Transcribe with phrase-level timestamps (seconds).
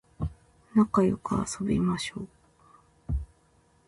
[0.75, 2.27] なかよく遊びましょう